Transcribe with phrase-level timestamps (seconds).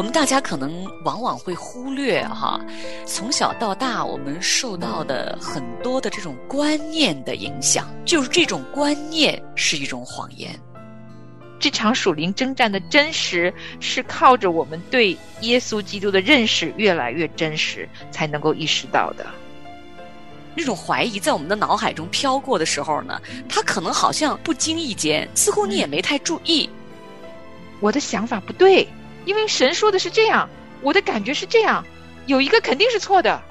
[0.00, 2.58] 我们大家可能往往会忽略哈，
[3.04, 10.58] 从小到大我们受到的很多的这种观念的影响，就是这种观念是一种谎言。
[11.58, 19.26] 这场属灵征战的真实，是靠着我们对耶稣基督的认识越来越真实，才能够意识到的。
[20.54, 26.70] 那种怀疑在我们的脑海中飘过的时候呢，它可能好像不经意间，似乎你也没太注意。
[27.80, 28.88] 我的想法不对。
[29.24, 30.48] 因为神说的是这样，
[30.82, 31.84] 我的感觉是这样，
[32.26, 33.42] 有一个肯定是错的，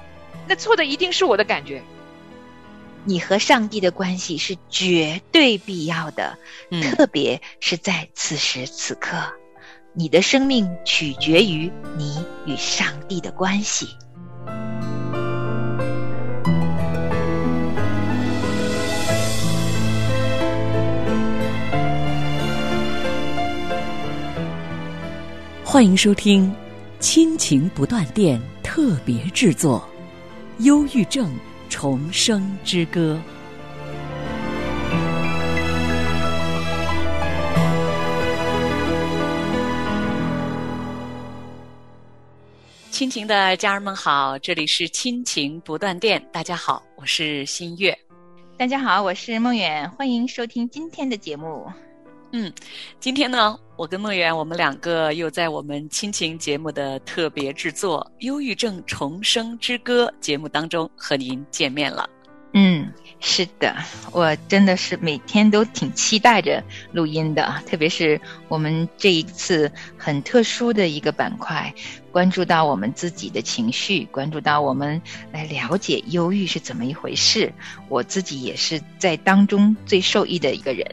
[0.48, 1.82] 那错的一定是我的感觉。
[3.04, 6.38] 你和上帝的关系是绝对必要的，
[6.82, 9.16] 特别是在此时此刻，
[9.94, 13.88] 你的生命取决于你与上帝的关系。
[25.72, 26.50] 欢迎收听
[26.98, 29.88] 《亲情不断电》特别制作，
[30.64, 31.32] 《忧郁症
[31.68, 33.22] 重生之歌》。
[42.90, 47.96] 亲情的家人们好，这里是《亲情不断电》，大家好，我是新月。
[48.58, 51.64] 大家好，我是梦远，欢迎收听今天的节目。
[52.32, 52.52] 嗯，
[53.00, 62.06] 今天呢，我跟梦圆，我们两个又在我们亲情节目的特别制作《忧郁症重生之歌》节目当中和您见面了。
[62.52, 63.74] 嗯，是的，
[64.12, 71.72] 我真的是每天都挺期待着录音的，特别是我们这一次很特殊的一个板块，
[72.12, 75.00] 关注到我们自己的情绪，关注到我们
[75.32, 77.50] 来了解忧郁是怎么一回事，
[77.88, 80.86] 我自己也是在当中最受益的一个人。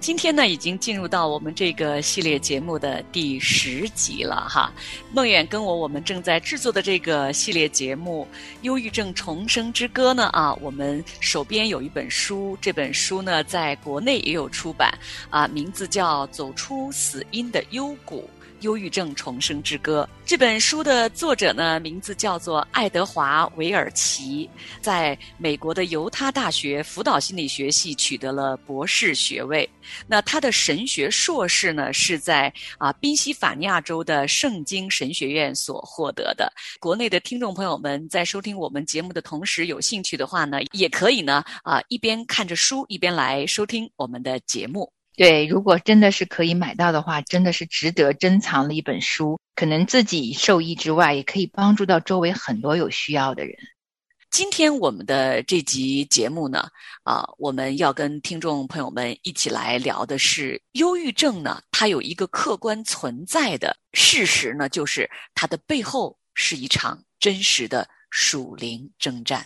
[0.00, 4.72] 今天呢，已经进入到我们这个系列节目的第十集了哈。
[5.12, 8.26] 梦远跟我，我们正在制作的这个系列节目
[8.62, 14.96] 《忧郁症重生之歌》呢啊，我们手边有一本书，这本书呢在国内也有出版
[15.30, 18.30] 啊，名字叫《走出死因的幽谷》。
[18.60, 24.48] 忧郁症重生之歌这本书的作者呢，名字叫做爱德华·韦尔奇，
[24.80, 29.68] 在美国的犹他大学辅导心理学系取得了博士学位。
[30.06, 36.52] 那他的神学硕士呢，是在啊宾夕法尼亚州的圣经神学院所获得的。
[36.78, 44.92] 国内的听众朋友们在收听我们节目的同时，有兴趣的话呢，也可以呢啊一边看着书，一边来收听我们的节目。
[45.18, 49.36] 对，如果真的是可以买到的话，真的是值得珍藏的一本书。
[49.56, 53.58] 可能自己受益之外，也可以帮助到周围很多有需要的人。
[54.30, 56.68] 今天我们的这集节目呢，
[57.02, 69.44] 啊，我们要跟听众朋友们一起来聊的是忧郁症呢，它有一个客观存在的事实呢，就是它的背后是一场真实的属灵征战。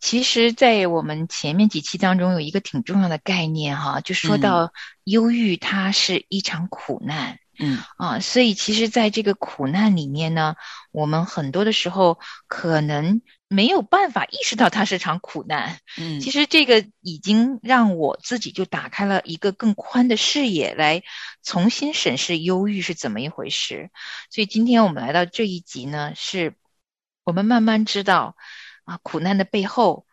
[0.00, 4.72] 其实，在我们前面几期当中，有一个挺重要的概念哈，就说到
[5.04, 10.56] 忧郁，它是一场苦难，嗯啊，所以其实，在这个苦难里面呢，
[10.90, 21.02] 我们很多的时候可能没有办法意识到它是场苦难，嗯，其实这个已经让我自己就打开了一个更宽的视野，来
[21.42, 23.90] 重新审视忧郁是怎么一回事。
[24.30, 26.54] 所以今天我们来到这一集呢，是
[27.22, 28.34] 我们慢慢知道。
[28.90, 30.04] 啊，苦难的背后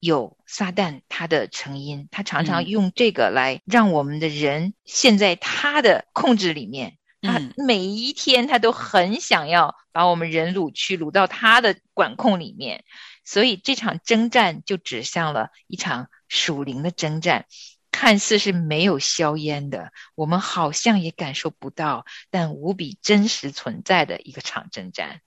[0.00, 6.96] 有撒旦，他的成因，他常常用这个来让我们的人陷在他的控制里面。
[7.20, 12.84] 他每一天他都很想要把我们人掳去，掳到他的管控里面。
[13.22, 17.44] 所以这场征战就指向了一场属灵的征战，
[17.90, 25.20] 看似是没有硝烟的，我们好像也感受不到，但无比真实存在的一个场征战。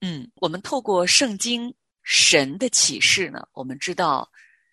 [0.00, 1.76] 嗯，我们透过圣经。
[2.02, 3.46] 神的启示呢？
[3.52, 4.28] 我们知道，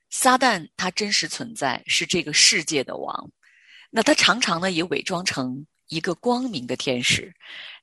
[0.09, 3.31] 撒旦他真实存在，是这个世界的王。
[3.89, 7.33] 那他常常呢也伪装成一个光明的天使，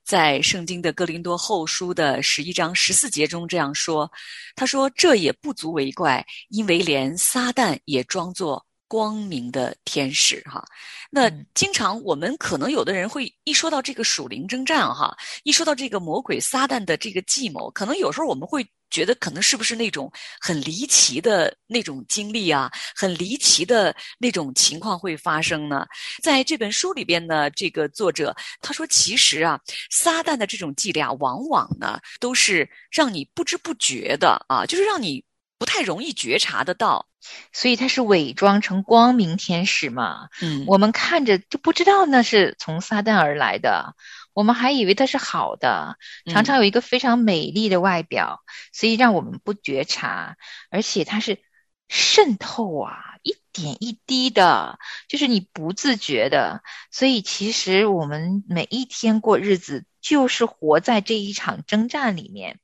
[0.03, 4.11] 在圣经的哥林多后书的十一章十四节中这样说
[4.55, 10.63] ：“他说这也不足为怪，因为连撒旦也装作。”光明的天使，哈，
[11.09, 25.85] 那经常我们可能有的人会一说到这个属灵征战，哈，一说到这个魔鬼撒旦的这个计谋，可能有时候我们会觉得，可能是不是那种很离奇的那种经历啊，很离奇的那种情况会发生呢？
[26.21, 29.59] 在这本书里边呢，这个作者他说，其实啊，
[29.89, 35.23] 撒旦的这种伎俩，往往呢都是让你不知不觉的啊，就是让你
[35.57, 37.05] 不太容易觉察得到。
[37.53, 40.29] 所以他是伪装成光明天使嘛。
[40.41, 43.95] 嗯，我们看着就不知道那是从撒旦而来的，
[44.33, 45.97] 我们还以为他是好的，
[46.31, 48.41] 常常有一个非常美丽的外表，
[48.73, 50.37] 所以让我们不觉察，
[50.69, 51.39] 而且他是
[51.87, 56.61] 渗透啊，一点一滴的，就是你不自觉的。
[56.91, 62.59] 所以其实我们每一天过日子，就是活在这一场征战里面。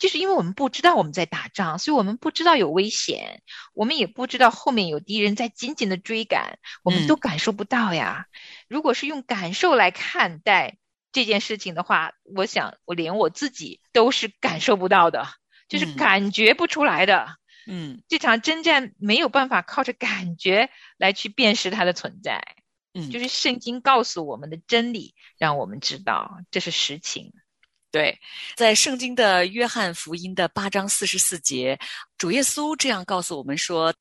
[0.00, 3.42] 就是因为我们不知道我们在打仗，所以我们不知道有危险，
[3.74, 8.26] 我们也不知道后面有敌人在紧紧的追赶，我们都感受不到呀。
[8.66, 10.78] 如果是用感受来看待
[11.12, 15.28] 这件事情的话，我想我连我自己都是感受不到的，
[15.68, 17.36] 就是感觉不出来的。
[17.66, 22.42] 嗯，这场征战没有办法靠着感觉来去辨识它的存在。
[22.94, 27.34] 嗯，就是圣经告诉我们的真理，让我们知道这是实情。
[27.92, 28.16] 对，
[28.54, 31.76] 在圣经的约翰福音的八章四十四节，
[32.16, 33.92] 主耶稣这样告诉我们说：“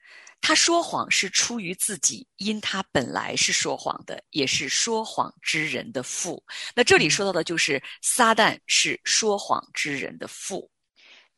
[0.42, 6.44] 他说谎是出于自己，因他本来是说谎的，也是说谎之人的父。”
[6.76, 10.70] 那这里说到的就是撒旦是说谎之人的父。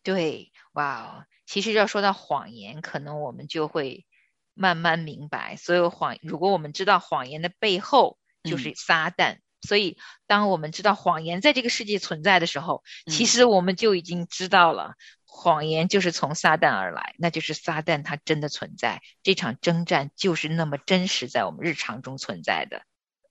[0.04, 4.06] 对，哇哦，其实要说到谎言，可能我们就会
[4.54, 9.38] 慢慢明白，所有谎，如果我们知道谎言的背后就是撒旦。
[9.62, 9.98] 所以，
[10.28, 19.02] 当我们知道谎言在这个世界存在的时候，其实我们就已经知道了，谎言就是从撒旦而来，那就是撒旦它真的存在。
[19.22, 22.82] 这场征战就是那么真实，在我们日常中存在的。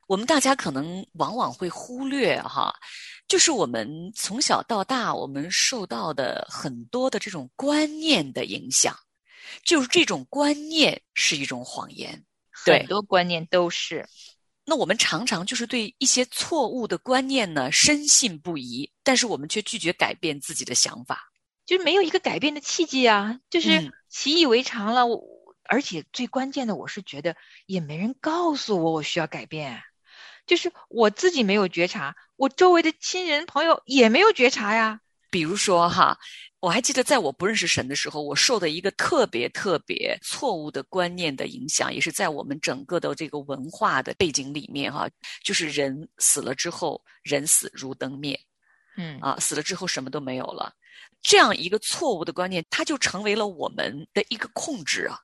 [0.06, 2.74] 我们大家可能往往会忽略哈，
[3.28, 8.96] 就是我们从小到大，我们受到的很多的这种观念的影响，
[9.64, 12.24] 就是这种观念是一种谎言。
[12.50, 14.06] 很多观念都是。
[14.70, 21.32] 那我们常常就是对一些错误的观念呢深信不疑，但是我们却拒绝改变自己的想法，
[21.67, 25.06] 就是没有一个改变的契机啊，就是习以为常了。
[25.08, 25.25] 我
[25.64, 27.34] 而且最关键的，我是觉得
[27.67, 29.82] 也没人告诉我我需要改变，
[30.46, 35.00] 就是我自己没有觉察，我周围的亲人朋友也没有觉察呀。
[35.31, 36.16] 比如说哈。
[36.60, 45.08] 我还记得，在我不认识神的时候，我受的一个特别特别错误的观念的影响，也是在我们整个的这个文化的背景里面哈，
[45.42, 48.38] 就是人死了之后，人死如灯灭，
[48.98, 49.18] 嗯。
[49.20, 50.70] 啊，死了之后什么都没有了，
[51.22, 55.18] 这样一个错误的观念，它就成为了我们的一个控制啊，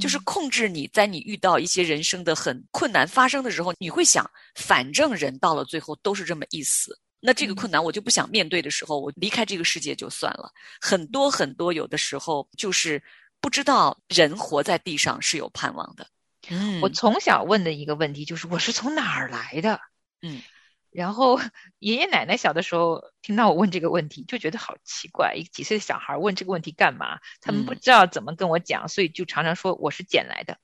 [0.00, 6.98] 就是控制你在你遇到一些人生的很困难发生的时候，你会想，反正人到了最后都是这么一死。
[7.24, 10.50] 那这个困难我就不想面对的时候，我离开这个世界就算了。
[10.80, 13.00] 很多很多，有的时候就是
[13.40, 16.08] 不知道人活在地上是有盼望的。
[16.50, 19.80] 嗯，我从小问的一个问题就是我是从哪儿来的？
[20.20, 20.42] 嗯，
[20.90, 21.40] 然后
[21.78, 27.20] 爷爷奶奶小的时候听到我问这个问题，就觉得好奇怪，一个几岁的小孩问这个问题干嘛？
[27.40, 30.58] 他们不知道怎么跟我讲，所以就常常说我是捡来的。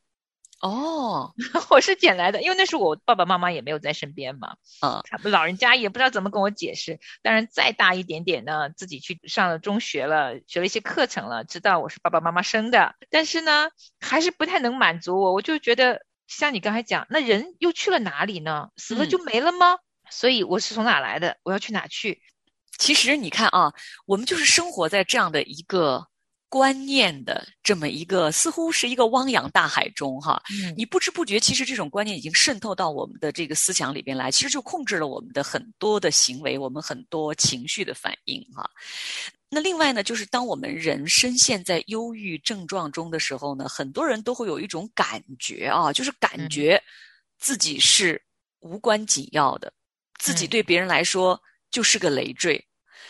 [0.60, 1.32] 哦，
[1.70, 6.98] 我是捡来的，因为那时候我爸爸妈妈也没有在身边嘛，啊，他们老人家也不知道怎么跟我解释。
[7.22, 13.70] 当然，再大一点点呢，自己去上了中学了，学了一些课程了，知道我是爸爸妈妈生的，但是呢，
[14.00, 15.32] 还是不太能满足我。
[15.32, 18.70] 我就觉得，像你刚才讲，那人又去了哪里呢？
[18.76, 19.78] 死了就没了吗？
[20.10, 21.36] 所以我是从哪来的？
[21.44, 22.20] 我要去哪去？
[22.78, 23.72] 其实你看啊，
[24.06, 26.08] 我们就是生活在这样的一个。
[26.48, 30.42] 观念的这么一个，似乎是一个汪洋大海中，哈，
[30.76, 38.68] 你不知不觉，其实这种观念已经渗透到我们的这个思想里边来，其实就控制了我们的很多的行为，我们很多情绪的反应，哈。
[39.50, 46.82] 那另外呢，就是当我们人深陷在忧郁症状中的时候呢，很多人都会有一种感觉啊，就是感觉
[47.38, 48.20] 自己是
[48.60, 49.72] 无关紧要的，
[50.18, 51.40] 自己对别人来说
[51.70, 52.62] 就是个累赘。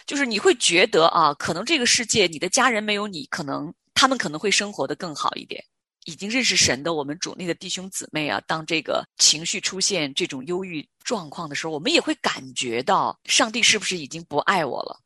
[0.09, 5.63] 就是你会觉得啊，可能这个世界你的家人没有你，可能他们可能会生活的更好一点。
[6.07, 14.99] 已经认识神的我们主内的弟兄姊妹啊，当这个情绪出现这种忧郁状况的时候，我们也会感觉到上帝是不是已经不爱我了？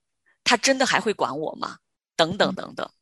[0.44, 1.76] 他真的还会管我吗？
[2.14, 2.88] 等等等等。
[2.88, 2.94] 嗯，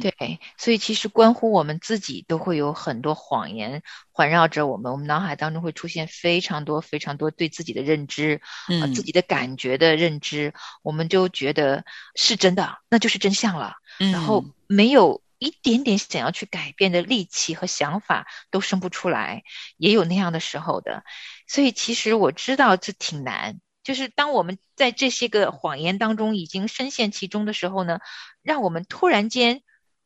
[0.00, 4.92] 对，所以其实关乎我们自己，都会有很多谎言环绕着我们。
[4.92, 11.84] 我们脑海当中会出现非常多、非常多对自己的认知，嗯，自己的感觉的认知，我们就觉得
[12.14, 13.74] 是真的，那就是真相了。
[13.98, 19.42] 嗯然后没有一点点想要去改变的力气和想法都生不出来，
[19.76, 21.04] 也有那样的时候的。
[21.46, 23.60] 所以其实我知道这挺难。
[23.82, 28.00] 就是当我们在这些个谎言当中已经深陷其中的时候呢，
[28.42, 29.62] 让我们突然间。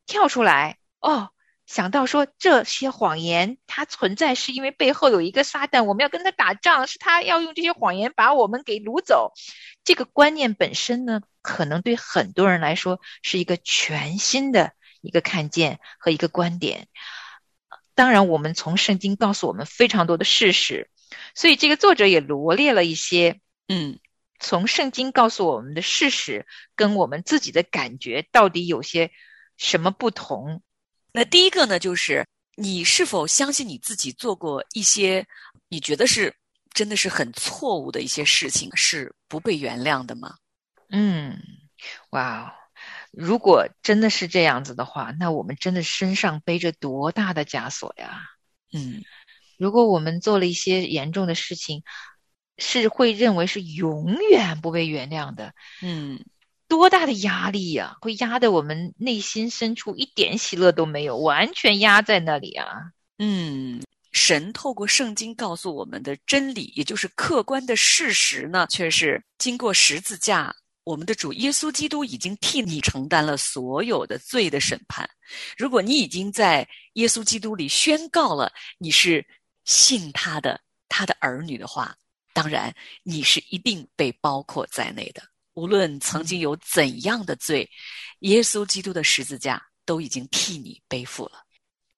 [0.06, 1.30] 跳出来哦，
[1.64, 9.32] 想到说这些谎言它存在是因为背后有一个撒旦，我们要跟他打仗，是他要用这些谎言把我们给掳走。
[9.82, 16.86] 这个观念本身呢，可能对很多人来说是一个全新的一个看见和一个观点。
[17.94, 20.90] 当然，我们从圣经告诉我们非常多的事实，
[21.34, 23.98] 所以这个作者也罗列了一些，嗯，
[24.38, 29.10] 从圣经告诉我们的事实跟我们自己的感觉到底有些
[29.56, 30.62] 什么不同。
[31.12, 35.26] 那第一个呢，就是你是否相信你自己做过一些
[35.68, 36.34] 你觉得是
[36.72, 40.34] 真的是很错误的一些事情，是不被原谅的吗？
[40.90, 41.38] 嗯，
[42.10, 42.54] 哇。
[43.12, 48.20] 如果真的是这样子的话，那我们真的身上背着多大的枷锁呀？
[48.72, 49.04] 嗯，
[49.56, 51.84] 如果我们做了一些严重的事情，
[52.58, 55.54] 是会认为是永远不被原谅的。
[55.82, 56.24] 嗯，
[56.68, 57.96] 多大的压力呀！
[58.00, 62.66] 会压得我们内心深处一点喜乐都没有，完全压在那里啊。
[63.18, 63.82] 嗯，
[64.12, 70.54] 神透过圣经告诉我们的真理，也就是客观的事实呢，却是经过十字架。
[70.84, 75.08] 我们的主耶稣基督已经替你承担了所有的罪的审判。
[75.56, 79.24] 如果你已经在耶稣基督里宣告了你是
[79.64, 81.96] 信他的、他的儿女的话，
[82.34, 85.22] 当然你是一定被包括在内的。
[85.54, 87.70] 无论曾经有怎样的罪，
[88.18, 91.44] 耶稣基督的十字架都已经替你背负了。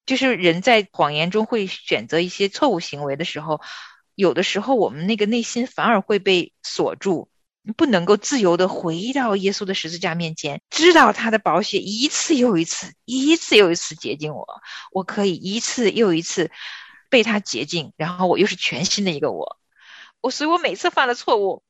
[0.04, 3.60] 就是人在谎言中会选择一些错误行为的时候，
[4.14, 7.28] 有的时候我们那个内心反而会被锁住。
[7.76, 14.46] 不能够自由的回到耶稣的十字架面前，知道他的宝血一次又一次、一次又一次洁净我，
[14.92, 16.52] 我可以一次又一次
[17.10, 19.58] 被他洁净，然后我又是全新的一个我。
[20.20, 21.62] 我所以，我每次犯了错误，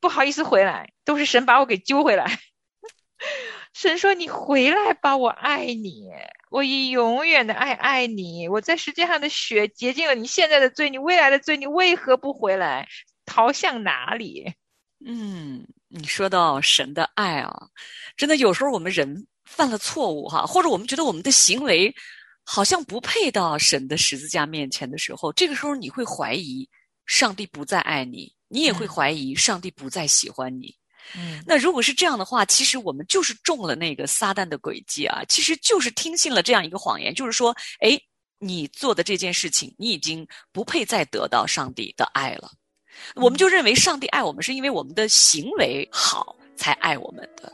[0.00, 2.38] 不好意思回来，都是神把我给揪回来。
[3.72, 6.10] 神说：“你回来吧，我爱你，
[6.50, 8.48] 我以永远的爱爱你。
[8.48, 12.88] 我在世界上的血洁净了你现在的罪，你未来的罪，你为何不回来？
[13.26, 14.54] 逃向哪里？”
[15.04, 17.54] 嗯，你说到神的爱啊，
[18.16, 21.94] 真的有时候我们人犯了错误哈，或者我们觉得我们的行为
[22.44, 26.66] 好像不配到神的十字架面前的时候，这个时候你会怀疑
[27.06, 30.74] 上帝不再爱你，你也会怀疑上帝不再喜欢你。
[31.16, 37.96] 嗯，那如果是这样的话，其实我们就是中了那个撒旦的诡计啊，其实就是听信了这样一个谎言，就是说，哎，
[38.40, 42.50] 你做的这件事情，你已经不配再得到上帝的爱了。
[43.14, 47.52] 我们就认为上帝爱我们是因为我们的行为好才爱我们的，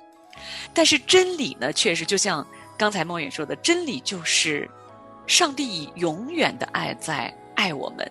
[0.73, 2.47] 但是真理呢，确实就像
[2.79, 4.71] 刚才孟远说的，真理就是
[5.27, 8.11] 上帝以永远的爱在爱我们，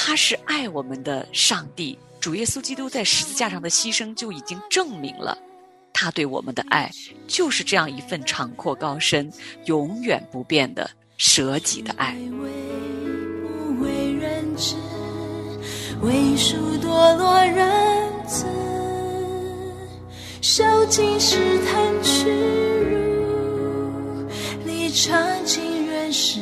[0.00, 1.98] 他是爱我们的上帝。
[2.20, 5.36] 主耶稣基督在十字架上的牺牲就已经证明了
[5.92, 6.88] 他对我们的爱，
[7.26, 9.28] 就是这样一份长阔高深、
[9.64, 12.16] 永远不变的舍己的爱。
[13.80, 14.76] 为人知，
[16.00, 18.46] 为数堕落人子，
[20.40, 21.36] 受尽试
[21.66, 22.30] 探屈
[22.88, 24.28] 辱，
[24.64, 26.40] 离场尽人世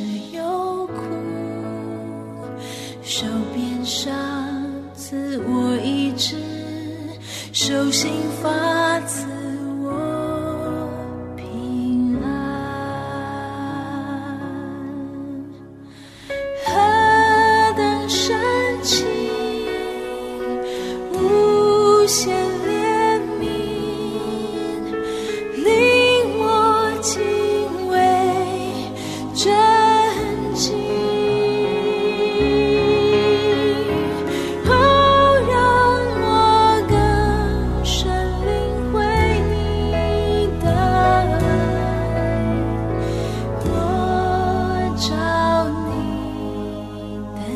[7.67, 9.36] 手心发紫。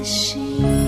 [0.04, 0.81] 心。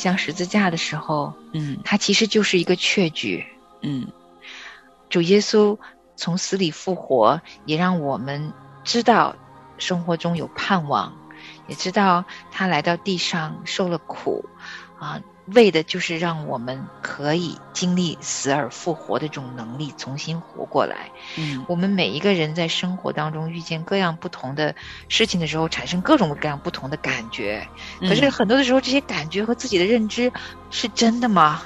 [0.00, 3.46] 向十字架的时候，嗯它其实就是一个确据。
[3.82, 4.08] 嗯
[5.08, 5.78] 主耶稣
[6.16, 8.52] 从死里复活，也让我们
[8.82, 9.36] 知道
[9.78, 11.12] 生活中有盼望，
[11.68, 14.44] 也知道他来到地上受了苦，
[14.98, 15.20] 啊，
[15.54, 21.10] 为的就是让我们可以经历死而复活的这种能力，重新活过来。
[21.36, 24.74] 嗯我们每一个人在生活当中遇见各样不同的
[25.08, 27.66] 事情的时候，产生各种各样不同的感觉。
[28.00, 30.32] 可是很多的时候，这些感觉和自己的认知
[30.70, 31.62] 是真的吗？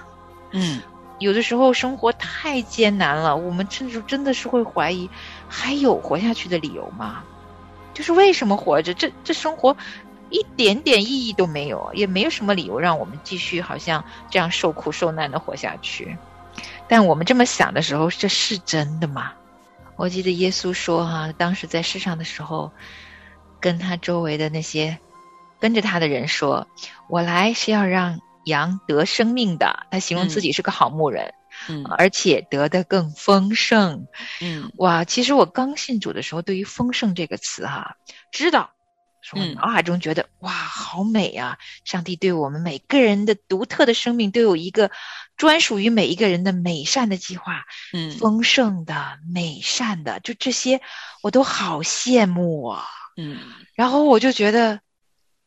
[0.50, 0.80] 嗯
[1.20, 5.08] 有的时候生活太艰难了，我们甚至真的是会怀疑，
[5.48, 7.22] 还有活下去的理由吗？
[7.94, 8.92] 就是为什么活着？
[8.92, 9.76] 这这生活
[10.30, 16.16] 一点点意义都没有，也没有什么理由让我们继续好像这样受苦受难的活下去。
[16.88, 19.32] 但我们这么想的时候，这是真的吗？
[19.96, 22.72] 我记得耶稣说哈、当时在世上的时候，
[23.60, 24.98] 跟他周围的那些
[25.60, 26.66] 跟着他的人说
[27.08, 31.32] ：“我来是要让羊得生命的。”他形容自己是个好牧人，
[31.68, 34.06] 嗯而且得的更丰盛。
[34.40, 37.96] 嗯哇，其实我刚信主的时候，对于“丰盛”这个词哈、
[38.32, 38.83] 知道，是
[39.54, 41.58] 脑海中觉得、哇，好美啊！
[41.84, 44.90] 上帝对我们每个人的独特的生命都有一个
[45.36, 50.80] 专属于每一个人的美善的计划，嗯丰盛的、美善的，就这些
[51.22, 52.84] 我都好羡慕啊。
[53.16, 53.38] 嗯
[53.74, 54.80] 然后我就觉得，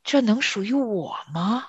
[0.03, 1.65] 这能属于我吗？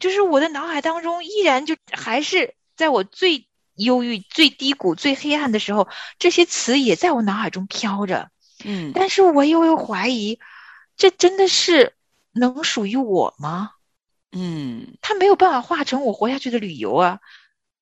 [0.00, 8.30] 就是我的脑海当中依然就还是在我最忧郁、最低谷、最黑暗的时候，这些词也在我脑海中飘着。
[8.64, 10.38] 嗯但是我又又怀疑，
[11.00, 11.96] 这真的是
[12.30, 13.70] 能属于我吗？
[14.32, 17.20] 嗯它没有办法化成我活下去的理由啊！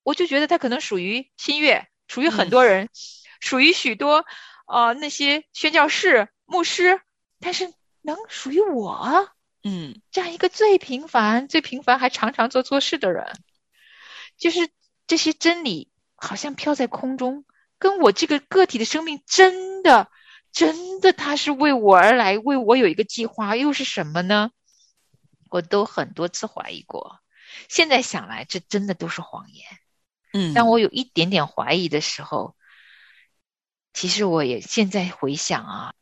[0.04, 2.88] 我就觉得它可能属于新月，属于很多人，
[3.40, 4.24] 属于许多
[4.68, 7.00] 呃那些宣教士、牧师，
[7.40, 9.34] 但是能属于我啊？
[9.64, 13.32] 嗯这样一个最平凡、最平凡还常常做错事的人，
[14.36, 14.70] 就是
[15.08, 17.44] 这些真理好像飘在空中，
[17.80, 20.08] 跟我这个个体的生命真的、
[20.52, 24.50] 真的，他是为我而来，为我有一个计划，又是什么呢？
[25.50, 27.20] 我都很多次怀疑过，
[27.68, 29.64] 现在想来，这真的都是谎言。
[30.32, 32.54] 嗯，当我有一点点怀疑的时候，
[33.94, 35.94] 其实我也现在回想啊，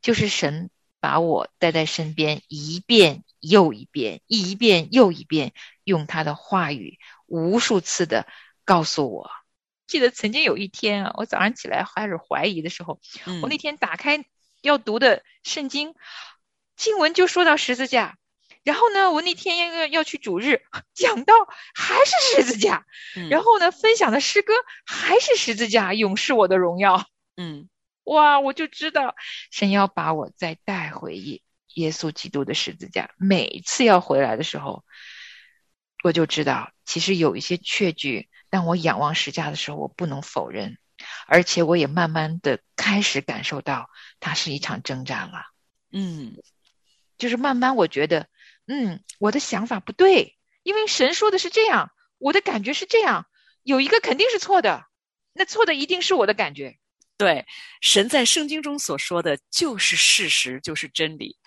[0.00, 5.52] 就是神把我带在身边，一遍又一遍，一遍又一遍，
[5.84, 8.26] 用他的话语无数次的
[8.64, 9.30] 告诉我。
[9.86, 14.24] 记得曾经有一天啊，我早上起来开始怀疑的时候，嗯我那天打开
[14.62, 15.94] 要读的圣经，
[16.76, 18.16] 经文就说到十字架。
[18.64, 20.60] 然后呢，我那天要要去主日，
[20.92, 21.34] 讲到
[21.72, 24.52] 还是十字架，嗯然后呢，分享的诗歌
[24.84, 27.06] 还是十字架，永是我的荣耀。
[27.36, 27.68] 嗯
[28.02, 29.14] 哇，我就知道
[29.52, 31.42] 神要把我再带回耶
[31.74, 33.10] 耶稣基督的十字架。
[33.18, 34.84] 每一次要回来的时候，
[36.02, 40.78] 我就知道，其实有一些确据，当我仰望十字架的时候，我不能否认，
[41.26, 45.44] 而且我也慢慢的开始感受到，它是一场征战了。
[45.92, 46.36] 嗯
[47.18, 48.28] 就是慢慢我觉得，
[48.66, 53.26] 嗯，我的想法不对，因为神说的是这样，我的感觉是这样，
[53.62, 54.84] 有一个肯定是错的，
[55.32, 56.76] 那错的一定是我的感觉。
[57.16, 57.46] 对，
[57.80, 61.38] 神在圣经中所说的就是事实，就是真理。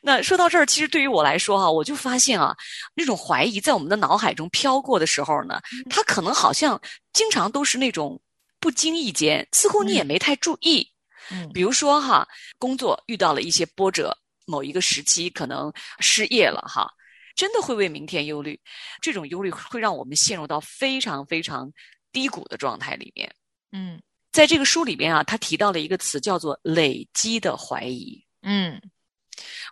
[0.00, 2.56] 那说到这儿，其实对于我来说哈、我就发现啊，
[2.94, 5.60] 那种怀疑在我们的脑海中飘过的时候呢，
[5.90, 6.80] 它可能好像
[7.12, 8.20] 经常都是那种
[8.60, 10.86] 不经意间，似乎你也没太注意。
[11.30, 12.26] 嗯比如说哈，
[12.58, 16.90] 工作遇到了一些波折，某一个时期可能失业了哈，
[17.36, 18.58] 真的会为明天忧虑。
[19.02, 21.70] 这种忧虑会让我们陷入到非常非常
[22.12, 23.30] 低谷的状态里面。
[23.72, 28.22] 嗯在这个书里边啊，他提到了一个词叫做“累积的怀疑”。
[28.42, 28.80] 嗯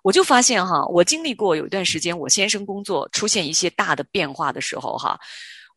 [0.02, 5.18] 我就发现哈，我经历过有一段时间，我先生工作出现一些大的变化的时候哈，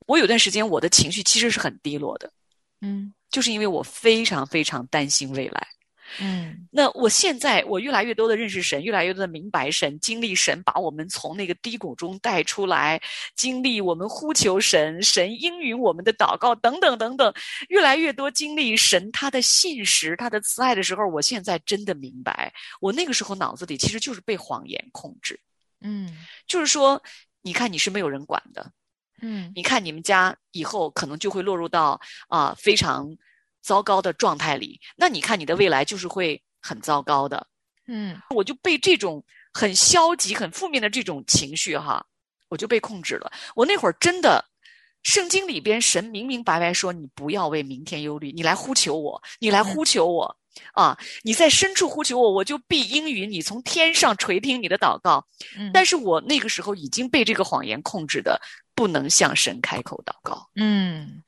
[0.08, 2.32] 我有段时间我的情绪其实是很低落的，
[2.82, 5.68] 嗯就是因为我非常非常担心未来。
[6.20, 6.68] 嗯。
[6.72, 13.02] 那我现在我越来越多的认识神，越来越多的明白神，经历神把我们从那个低谷中带出来，
[13.36, 17.34] 经历我们呼求神，神应允我们的祷告，等等等等，
[17.68, 25.40] 越来越多经历神他的信实、他的慈爱的时候，我现在真的明白，我那个时候脑子里其实就是被谎言控制，
[25.82, 26.18] 嗯。
[26.48, 27.02] 就是说，
[27.42, 28.72] 你看你是没有人管的，
[29.22, 29.52] 嗯。
[29.56, 33.08] 你看你们家以后可能就会落入到啊、非常
[33.62, 37.46] 糟糕的状态里，那你看你的未来就是会很糟糕的。
[37.88, 42.06] 嗯我就被这种很消极、很负面的这种情绪哈，
[42.50, 43.32] 我就被控制了。
[43.56, 44.46] 我那会儿真的，
[45.04, 50.36] 圣经里边神明明白白说，你不要为明天忧虑，你来呼求我，你来呼求我。
[50.74, 55.26] 啊，你在深处呼求我，我就必应允你，从天上垂听你的祷告。
[55.58, 58.40] 嗯但是我那个时候已经被这个谎言控制的，
[58.76, 60.50] 不能向神开口祷告。
[60.56, 61.24] 嗯，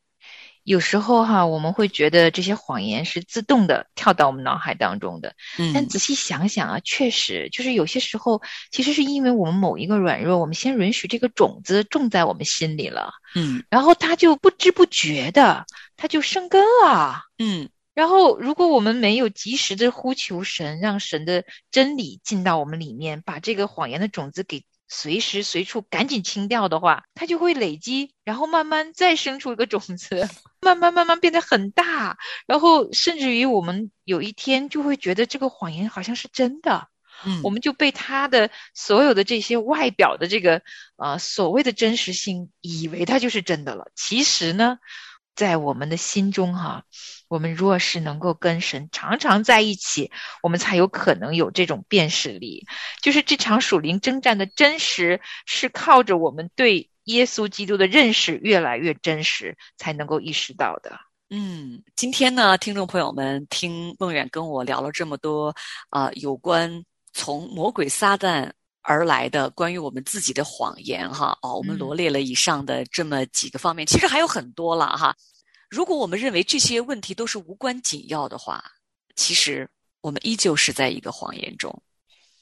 [0.64, 5.74] 有时候哈，我们会觉得这些谎言是自动的跳到我们脑海当中的，嗯。
[5.74, 13.64] 但仔细想想啊，确实就是有些时候，其实是因为我们某一个软弱，我们先允许这个种子种在我们心里了，嗯。
[13.70, 15.66] 然后它就不知不觉的，
[15.98, 17.22] 它就生根了。
[17.38, 17.70] 嗯。
[17.94, 30.28] 然后，如果我们没有及时的呼求神，让神的真理进到我们里面，把这个谎言的种子给随时随处赶紧清掉的话，它就会累积，然后慢慢再生出一个种子，
[30.60, 36.90] 慢慢慢慢变得很大，然后甚至于我们有一天就会觉得这个谎言好像是真的，
[37.26, 40.62] 嗯，我们就被他的所有的这些外表的这个
[40.98, 43.92] 呃所谓的真实性，以为它就是真的了。
[43.96, 44.78] 其实呢，
[45.36, 46.84] 在我们的心中哈、
[47.28, 50.12] 我们若是能够跟神常常在一起，
[50.44, 52.66] 我们才有可能有这种辨识力。
[53.02, 61.00] 就是这场属灵征战的真实，是靠着我们对耶稣基督的认识越来越真实，才能够意识到的。
[61.30, 65.56] 嗯，今天呢，听众朋友们听梦远跟我聊了这么多
[65.90, 75.16] 啊、有关从魔鬼撒旦而来的关于我们自己的谎言哈，哦，我们嗯罗列了以上的这么几个方面，其实还有很多了哈。
[75.70, 78.64] 如果我们认为这些问题都是无关紧要的话，
[79.16, 79.70] 其实
[80.02, 81.82] 我们依旧是在一个谎言中。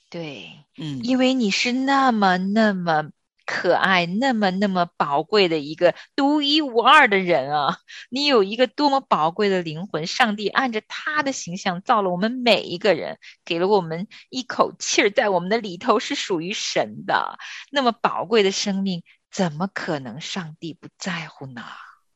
[0.10, 3.10] 对，嗯因为你是那么那么
[3.52, 7.80] 可爱，那么那么宝贵的一个独一无二的人啊！
[8.12, 17.40] 你有一个多么宝贵的灵魂，上帝按着他的形象造了我们每一个人，给了我们一口气儿，在我们的里头是属于神的。
[17.72, 21.64] 那么宝贵的生命，怎么可能上帝不在乎呢？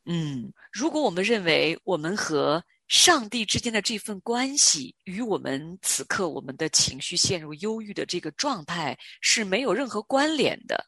[0.04, 10.86] 嗯，如果我们认为我们和上帝之间的这份关系与我们此刻我们的情绪陷入忧郁的这个状态是没有任何关联的，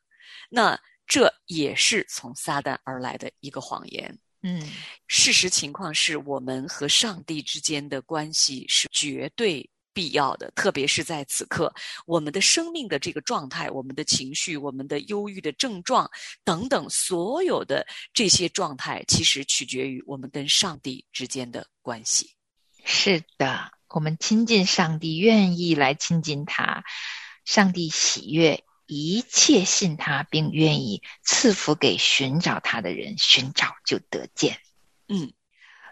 [0.49, 4.19] 那这也是从撒旦而来的一个谎言。
[4.43, 4.63] 嗯
[5.09, 11.73] 事实情况是我们和上帝之间的关系是绝对必要的，特别是在此刻，
[12.05, 16.09] 我们的生命的这个状态、我们的情绪、我们的忧郁的症状
[16.45, 22.35] 等等，所有的这些状态，其实取决于我们跟上帝之间的关系。
[22.85, 26.85] 是的，我们亲近上帝，愿意来亲近他，
[27.47, 34.59] 上帝喜悦一切信他并愿意赐福给寻找他的人，寻找就得见。
[35.09, 35.33] 嗯，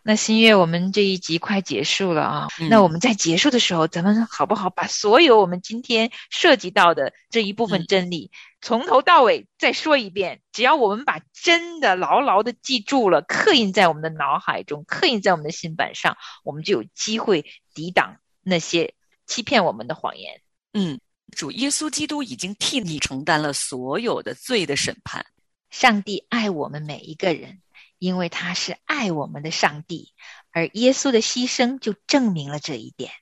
[0.03, 2.49] 那新月，我们这一集快结束了啊。
[2.61, 8.31] 嗯那我们在结束的时候，咱们好不好把所有我们今天涉及到的这一部分嗯真理，
[8.61, 10.41] 从头到尾再说一遍？
[10.53, 18.95] 只要我们把真的牢牢的记住了，刻印在我们的脑海中，刻印在我们的心板上，我们就有机会抵挡那些
[19.27, 20.41] 欺骗我们的谎言。
[20.73, 21.01] 嗯，
[21.35, 25.27] 主耶稣基督已经替你承担了所有的罪的审判。
[25.71, 27.61] 上帝爱我们每一个人，
[27.99, 30.15] 因为他是爱我们的上帝，
[30.53, 33.13] 而耶稣的牺牲就证明了这一点。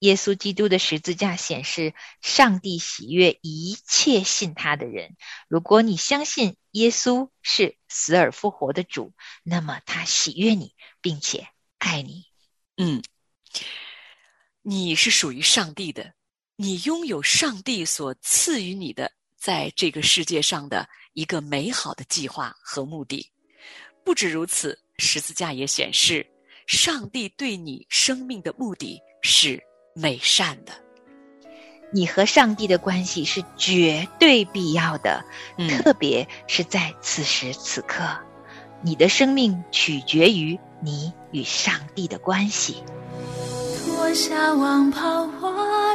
[0.00, 5.16] 耶稣基督的十字架显示，上帝喜悦一切信他的人。
[5.48, 12.26] 如果你相信耶稣是死而复活的主，那么他喜悦你，并且爱你。
[12.76, 13.02] 嗯，
[14.60, 16.12] 你是属于上帝的，
[16.58, 23.30] 你拥有上帝所赐予你的在这个世界上的一个美好的计划和目的。
[24.02, 26.26] 不止如此，十字架也显示，
[26.66, 29.62] 上帝对你生命的目的是
[29.94, 30.72] 美善的。
[31.92, 35.22] 你和上帝的关系是绝对必要的，
[35.58, 38.02] 嗯特别是在此时此刻，
[38.82, 42.82] 你的生命取决于你与上帝的关系。
[43.84, 45.85] 脱下王袍画面，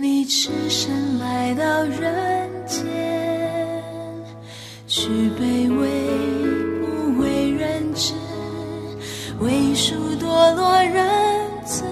[0.00, 2.86] 你赤身来到人间，
[4.86, 5.88] 去卑微
[6.80, 8.14] 不为人知，
[9.40, 11.04] 为数堕落人
[11.64, 11.82] 子，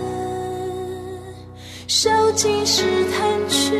[1.88, 3.74] 受尽试探屈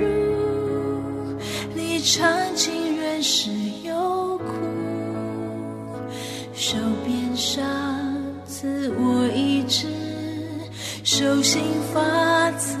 [0.00, 1.38] 辱，
[1.72, 3.52] 你尝尽人世
[3.84, 4.52] 忧苦。
[6.52, 7.64] 手边上
[8.44, 9.86] 自我医治，
[11.04, 11.62] 手心
[11.94, 12.76] 发赐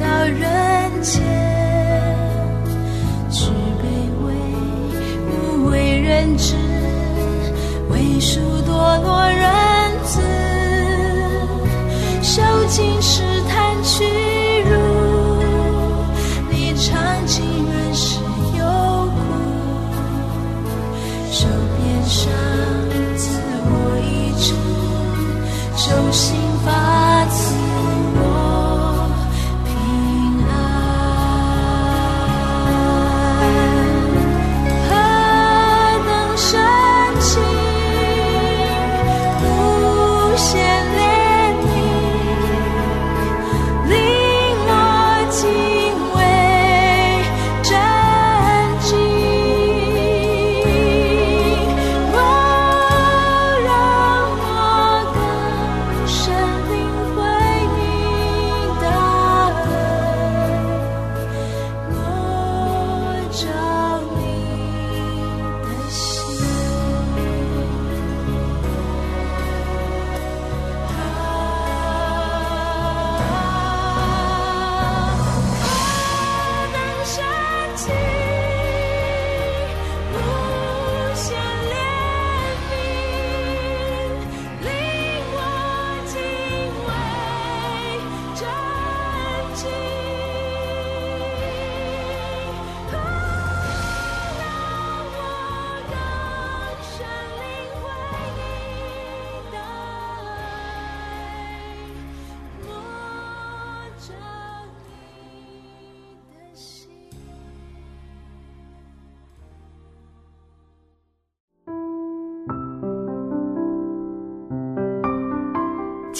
[0.00, 1.22] 到人间，
[3.30, 3.84] 去卑
[4.24, 4.26] 微，
[5.30, 6.54] 不为人知，
[7.90, 9.43] 为数堕落人